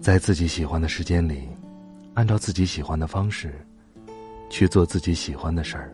[0.00, 1.46] 在自己喜欢的时间里，
[2.14, 3.54] 按照自己喜欢的方式，
[4.48, 5.92] 去做自己喜欢的事儿。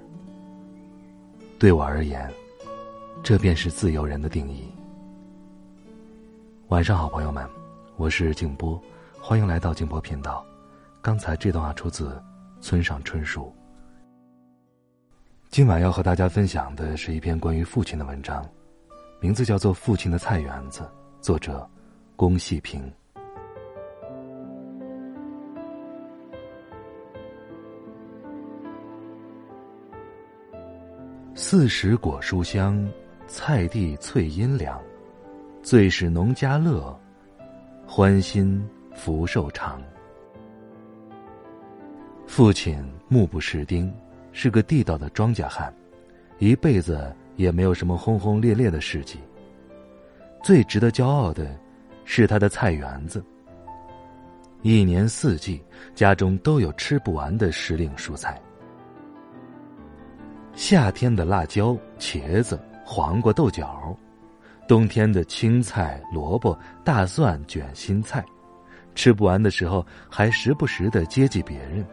[1.58, 2.32] 对我而言，
[3.24, 4.70] 这便是自由人的定义。
[6.68, 7.44] 晚上好，朋友们，
[7.96, 8.80] 我是静波，
[9.20, 10.46] 欢迎来到静波频道。
[11.02, 12.22] 刚才这段话出自
[12.60, 13.52] 村上春树。
[15.50, 18.48] 今晚要和大家分享的是一篇关于父亲的文章，
[19.18, 20.82] 名字叫做《父亲的菜园子》，
[21.20, 21.68] 作者
[22.14, 22.88] 龚细平。
[31.38, 32.82] 四时果蔬香，
[33.28, 34.80] 菜地翠阴凉，
[35.62, 36.98] 最是农家乐，
[37.86, 39.78] 欢心福寿长。
[42.26, 43.94] 父亲目不识丁，
[44.32, 45.70] 是个地道的庄稼汉，
[46.38, 49.18] 一辈子也没有什么轰轰烈烈的事迹。
[50.42, 51.54] 最值得骄傲的，
[52.06, 53.22] 是他的菜园子。
[54.62, 55.62] 一年四季，
[55.94, 58.40] 家中都有吃不完的时令蔬菜。
[60.56, 63.94] 夏天的辣椒、茄子、黄瓜、豆角，
[64.66, 68.24] 冬天的青菜、萝卜、大蒜、卷心菜，
[68.94, 71.84] 吃不完的时候还时不时的接济别人。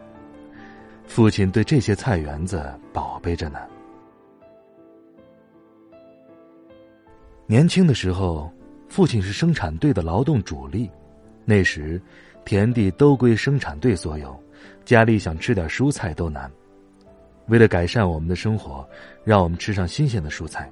[1.06, 3.58] 父亲对这些菜园子宝贝着呢。
[7.46, 8.50] 年轻的时候，
[8.88, 10.90] 父亲是生产队的劳动主力，
[11.44, 12.00] 那时
[12.46, 14.34] 田地都归生产队所有，
[14.86, 16.50] 家里想吃点蔬菜都难。
[17.46, 18.88] 为了改善我们的生活，
[19.22, 20.70] 让我们吃上新鲜的蔬菜，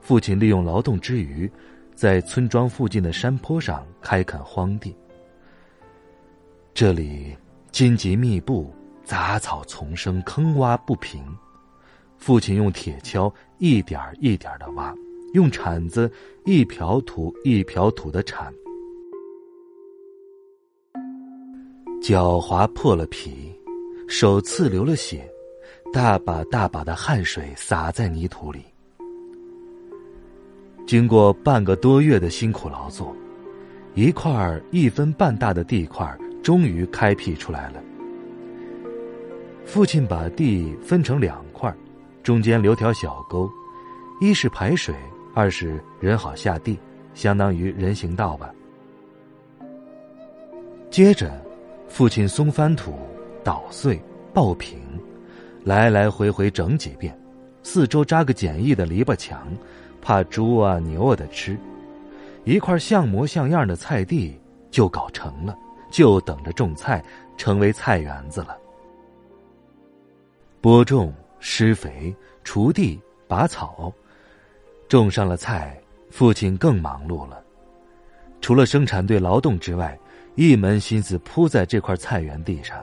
[0.00, 1.50] 父亲利用劳动之余，
[1.94, 4.94] 在村庄附近的山坡上开垦荒地。
[6.74, 7.34] 这里
[7.72, 8.70] 荆棘密布，
[9.04, 11.24] 杂草丛生，坑洼不平。
[12.18, 14.94] 父亲用铁锹一点一点的挖，
[15.32, 16.10] 用铲子
[16.44, 18.52] 一瓢土一瓢土的铲，
[22.02, 23.54] 脚划破了皮，
[24.08, 25.30] 手刺流了血。
[25.96, 28.66] 大把大把的汗水洒在泥土里。
[30.86, 33.16] 经过半个多月的辛苦劳作，
[33.94, 36.06] 一块一分半大的地块
[36.42, 37.82] 终于开辟出来了。
[39.64, 41.74] 父亲把地分成两块，
[42.22, 43.50] 中间留条小沟，
[44.20, 44.94] 一是排水，
[45.34, 46.78] 二是人好下地，
[47.14, 48.52] 相当于人行道吧。
[50.90, 51.42] 接着，
[51.88, 52.92] 父亲松翻土、
[53.42, 53.98] 捣碎、
[54.34, 54.78] 爆平。
[55.66, 57.12] 来来回回整几遍，
[57.60, 59.48] 四周扎个简易的篱笆墙，
[60.00, 61.58] 怕猪啊牛啊的吃。
[62.44, 64.38] 一块像模像样的菜地
[64.70, 65.58] 就搞成了，
[65.90, 67.04] 就等着种菜，
[67.36, 68.56] 成为菜园子了。
[70.60, 73.92] 播种、施肥、锄地、拔草，
[74.86, 75.76] 种上了菜，
[76.10, 77.42] 父亲更忙碌了。
[78.40, 79.98] 除了生产队劳动之外，
[80.36, 82.78] 一门心思扑在这块菜园地上。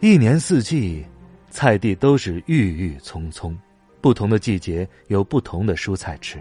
[0.00, 1.02] 一年四季，
[1.48, 3.58] 菜地都是郁郁葱葱，
[4.02, 6.38] 不同的季节有不同的蔬菜吃。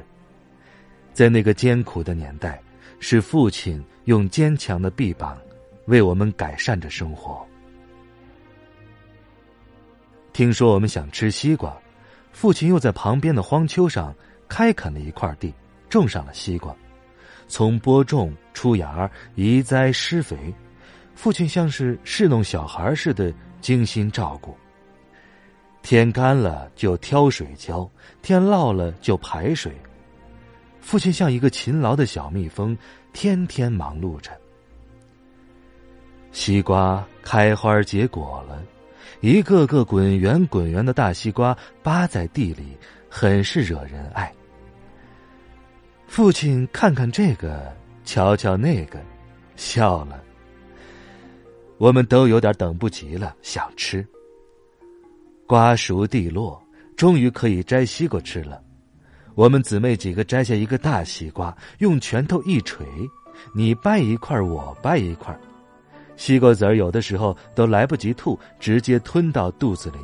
[1.13, 2.61] 在那个艰苦的年代，
[2.99, 5.37] 是父亲用坚强的臂膀
[5.85, 7.45] 为我们改善着生活。
[10.33, 11.73] 听说我们想吃西瓜，
[12.33, 14.13] 父亲又在旁边的荒丘上
[14.49, 15.53] 开垦了一块地，
[15.89, 16.75] 种上了西瓜，
[17.47, 20.53] 从播种、出芽、移栽、施肥。
[21.15, 23.33] 父亲像是侍弄小孩似的
[23.65, 24.55] 精心照顾。
[25.81, 27.89] 天干了就挑水浇，
[28.21, 29.73] 天涝了就排水。
[30.81, 32.77] 父亲像一个勤劳的小蜜蜂，
[33.11, 34.29] 天天忙碌着。
[36.31, 38.61] 西瓜开花结果了，
[39.19, 42.77] 一个个滚圆滚圆的大西瓜扒在地里，
[43.09, 44.31] 很是惹人爱。
[46.05, 48.99] 父亲看看这个，瞧瞧那个，
[49.55, 50.23] 笑了。
[51.77, 54.05] 我们都有点等不及了，想吃。
[55.45, 56.61] 瓜熟蒂落，
[56.95, 58.61] 终于可以摘西瓜吃了。
[59.35, 62.85] 我们姊妹几个摘下一个大西瓜，用拳头一捶，
[63.53, 65.37] 你掰一块，我掰一块。
[66.15, 69.97] 西瓜籽儿有的时候都来不及吐，直接吞到肚子里，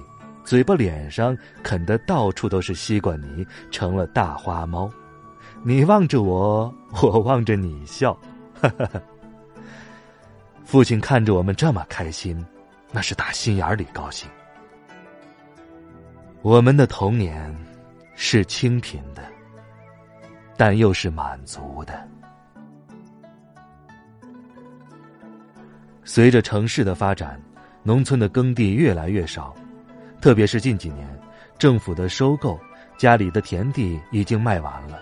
[0.44, 4.91] 嘴巴、脸上啃得到处都是西瓜泥，成了大花猫。
[5.63, 8.13] 你望着我，我望着你笑。
[8.53, 9.01] 哈哈哈
[10.71, 12.45] 父亲看着我们这么开心，
[12.94, 14.29] 那是打心眼里高兴。
[16.41, 17.53] 我们的童年
[18.15, 19.21] 是清贫的，
[20.56, 22.07] 但又是满足的。
[26.06, 27.38] 随着城市的发展，
[27.83, 29.53] 农村的耕地越来越少，
[30.21, 31.06] 特别是近几年，
[31.57, 32.57] 政府的收购，
[32.97, 34.97] 家里的田地已经卖完了，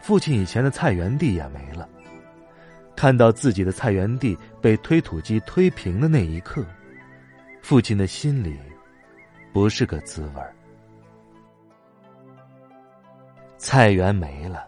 [0.00, 1.88] 父亲以前的菜园地也没了。
[2.96, 6.64] 看到自己的菜园地被推土机推平的那一刻，
[7.60, 8.56] 父亲的心里
[9.52, 10.52] 不是个滋味儿。
[13.58, 14.66] 菜园没了，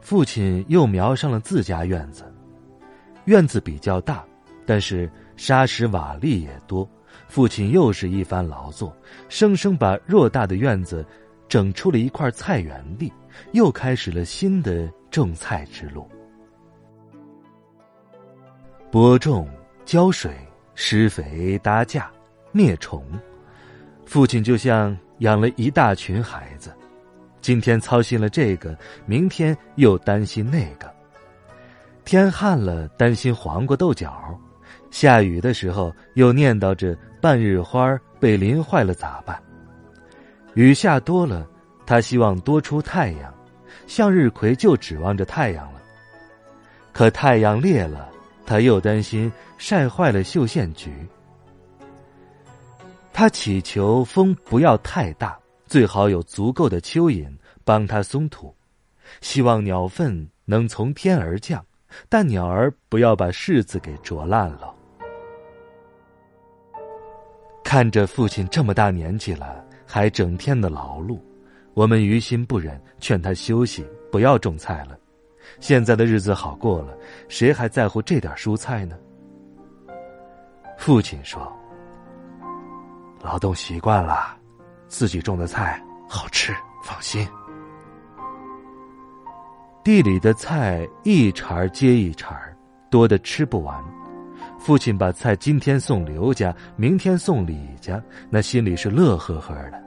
[0.00, 2.24] 父亲又瞄上了自家院子，
[3.24, 4.24] 院子比较大。
[4.64, 6.88] 但是沙石瓦砾也多，
[7.26, 8.96] 父亲又是一番劳作，
[9.28, 11.04] 生生把偌大的院子
[11.48, 13.12] 整出了一块菜园地，
[13.52, 16.08] 又开始了新的种菜之路。
[18.92, 19.48] 播种、
[19.86, 20.30] 浇水、
[20.74, 22.10] 施肥、搭架、
[22.50, 23.02] 灭虫，
[24.04, 26.70] 父亲就像养了一大群孩子，
[27.40, 30.92] 今天操心了这个，明天又担心那个。
[32.04, 34.38] 天旱了，担心黄瓜豆角。
[34.90, 39.42] 下雨的时候，又念叨着半日花被淋坏了咋办？
[40.52, 41.48] 雨下多了，
[41.86, 43.32] 他希望多出太阳，
[43.86, 45.80] 向日葵就指望着太阳了。
[46.92, 48.11] 可太阳烈了，
[48.52, 50.92] 他又担心晒坏了绣线菊。
[53.10, 57.34] 他祈求风不要太大，最好有足够的蚯蚓
[57.64, 58.54] 帮他松土，
[59.22, 61.64] 希望鸟粪能从天而降，
[62.10, 64.74] 但鸟儿不要把柿子给啄烂了。
[67.64, 71.18] 看着父亲这么大年纪了，还整天的劳碌，
[71.72, 74.98] 我们于心不忍，劝他休息，不要种菜了。
[75.60, 76.96] 现在的日子好过了，
[77.28, 78.96] 谁还在乎这点蔬菜呢？
[80.78, 81.52] 父亲说
[83.22, 84.36] ：“劳动习惯了，
[84.88, 86.52] 自己种的菜好吃，
[86.82, 87.26] 放心。”
[89.84, 92.40] 地里的菜一茬接一茬，
[92.90, 93.82] 多的吃不完。
[94.58, 99.82] 父亲把菜今天送刘家，明天送李家，那心里是乐呵呵的。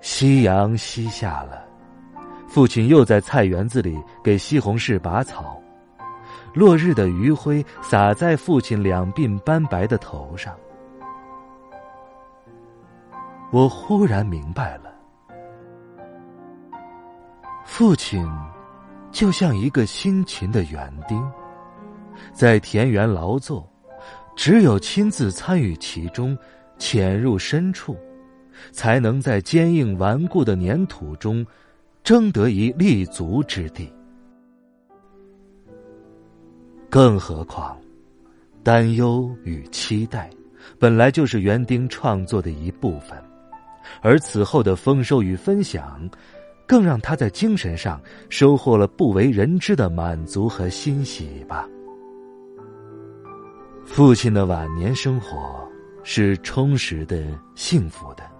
[0.00, 1.67] 夕阳西下了，
[2.48, 5.60] 父亲又在菜园子里给西红柿拔草，
[6.54, 10.56] 落日的余晖洒在父亲两鬓斑白的头上。
[13.52, 14.92] 我忽然明白了，
[17.64, 18.26] 父亲。
[19.10, 21.18] 就像一个辛勤的园丁，
[22.34, 23.66] 在田园劳作，
[24.36, 26.36] 只有亲自参与其中，
[26.76, 27.96] 潜入深处，
[28.70, 31.44] 才能在坚硬顽固的粘土中，
[32.08, 33.92] 争得一立足之地。
[36.88, 37.78] 更何况，
[38.62, 40.30] 担忧与期待，
[40.78, 43.22] 本来就是园丁创作的一部分，
[44.00, 46.08] 而此后的丰收与分享。
[46.66, 48.00] 更让他在精神上
[48.30, 51.68] 收获了不为人知的满足和欣喜吧。
[53.84, 55.70] 父亲的晚年生活
[56.04, 57.22] 是充实的、
[57.54, 58.37] 幸福的。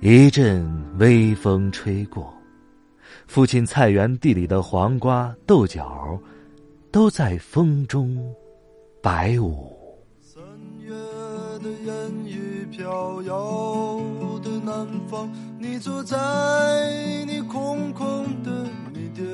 [0.00, 0.64] 一阵
[0.98, 2.32] 微风吹过，
[3.26, 6.20] 父亲菜园地里的黄瓜、豆角，
[6.92, 8.16] 都在风中
[9.02, 9.74] 摆舞。
[10.20, 10.42] 三
[10.80, 10.90] 月
[11.60, 11.94] 的烟
[12.26, 14.00] 雨飘摇
[14.44, 15.28] 的南方。
[15.58, 16.16] 你坐在
[17.26, 18.50] 你空空的
[18.92, 19.26] 米店，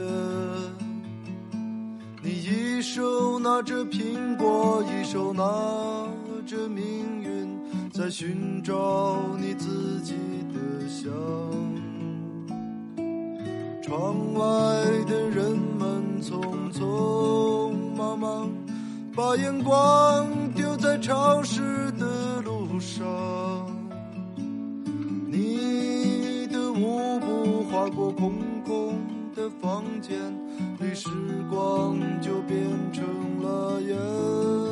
[2.22, 5.42] 你一手拿着苹果，一手拿
[6.46, 7.21] 着命运，
[7.92, 10.14] 在寻找你自己
[10.54, 11.12] 的香。
[13.82, 14.42] 窗外
[15.06, 16.40] 的人们匆
[16.72, 18.50] 匆忙忙，
[19.14, 23.06] 把眼光丢在潮湿的路上。
[25.26, 28.32] 你的舞步划过空
[28.64, 28.94] 空
[29.36, 30.16] 的房间
[30.80, 31.10] 里，时
[31.50, 32.58] 光就变
[32.90, 33.04] 成
[33.42, 34.71] 了烟。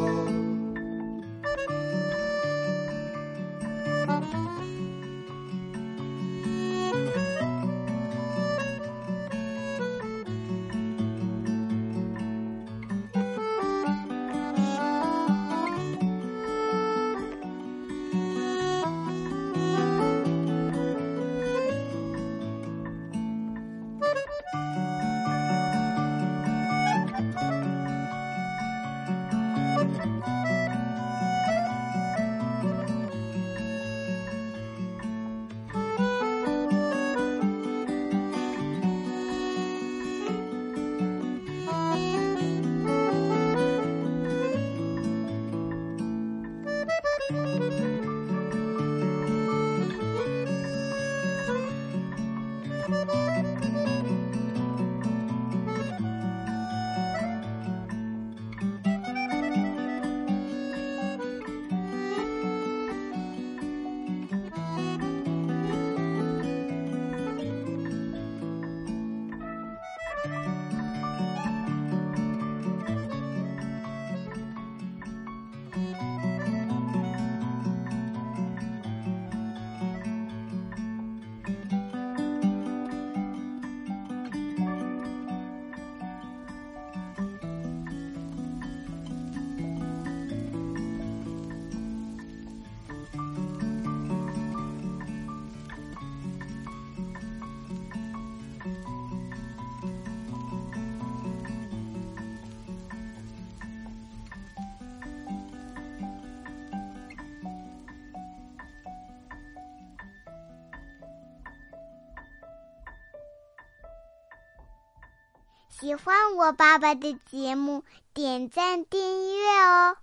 [115.81, 117.83] 喜欢我爸爸的节目，
[118.13, 119.97] 点赞订阅哦。